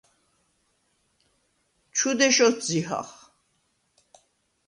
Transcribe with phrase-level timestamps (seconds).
[1.95, 3.09] ჩუ დეშ ოთზიჰახ.